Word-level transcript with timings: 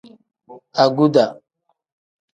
Aguda. 0.83 1.25